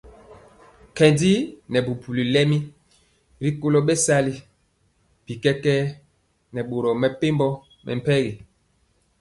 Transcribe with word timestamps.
Nkendi 0.91 1.31
nɛ 1.71 1.79
bubuli 1.85 2.23
lɛmi 2.33 2.57
rikolo 3.43 3.79
bɛsali 3.87 4.33
bi 5.25 5.33
kɛkɛɛ 5.43 5.85
nɛ 6.53 6.61
boro 6.69 6.89
mepempɔ 7.01 7.47
mɛmpegi. 7.85 8.33